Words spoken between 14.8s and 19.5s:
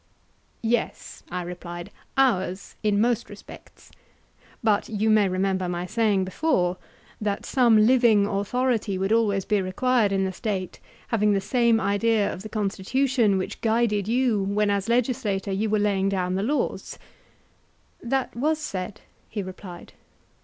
legislator you were laying down the laws. That was said, he